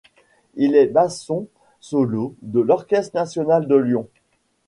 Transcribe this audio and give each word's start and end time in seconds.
Il 0.55 0.73
est 0.75 0.87
basson 0.87 1.45
solo 1.79 2.33
de 2.41 2.59
l'Orchestre 2.59 3.13
national 3.15 3.67
de 3.67 3.75
Lyon. 3.75 4.07